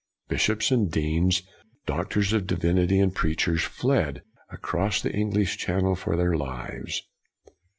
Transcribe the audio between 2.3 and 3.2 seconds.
of divinity and